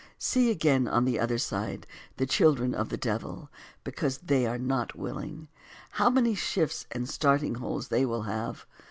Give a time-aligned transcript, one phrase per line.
[0.13, 0.13] ''2.
[0.17, 1.85] See again, on the other side,
[2.17, 3.51] the children of the devil,
[3.83, 5.47] because they are not willing,
[5.91, 8.65] how many shifts and starting holes they will have.